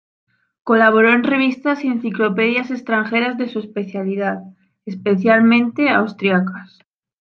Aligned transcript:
Colaboró 0.63 1.13
en 1.13 1.23
revistas 1.23 1.83
y 1.83 1.87
enciclopedias 1.87 2.71
extranjeras 2.71 3.37
de 3.37 3.47
su 3.49 3.59
especialidad, 3.59 4.39
especialmente 4.83 5.89
austriacas. 5.91 6.79